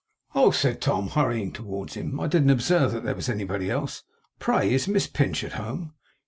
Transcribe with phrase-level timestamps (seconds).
[0.33, 2.19] 'Oh!' said Tom, hurrying towards him.
[2.19, 4.01] 'I didn't observe that there was anybody else.
[4.39, 5.93] Pray is Miss Pinch at home?